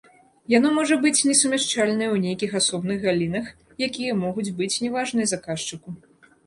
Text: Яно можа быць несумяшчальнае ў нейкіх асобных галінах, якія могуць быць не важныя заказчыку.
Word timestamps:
Яно 0.53 0.69
можа 0.77 0.95
быць 1.03 1.25
несумяшчальнае 1.31 2.07
ў 2.11 2.17
нейкіх 2.25 2.57
асобных 2.63 2.97
галінах, 3.07 3.45
якія 3.91 4.21
могуць 4.27 4.51
быць 4.63 4.75
не 4.87 4.93
важныя 4.99 5.27
заказчыку. 5.37 6.01